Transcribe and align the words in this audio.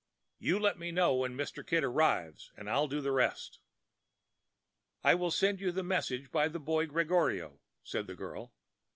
You 0.39 0.57
let 0.57 0.79
me 0.79 0.91
know 0.91 1.13
when 1.13 1.37
Mr. 1.37 1.63
Kid 1.63 1.83
arrives, 1.83 2.51
and 2.57 2.67
I'll 2.67 2.87
do 2.87 3.01
the 3.01 3.11
rest." 3.11 3.59
"I 5.03 5.13
will 5.13 5.29
send 5.29 5.61
you 5.61 5.71
the 5.71 5.83
message 5.83 6.31
by 6.31 6.47
the 6.47 6.57
boy 6.59 6.87
Gregorio," 6.87 7.59
said 7.83 8.07
the 8.07 8.15
girl. 8.15 8.51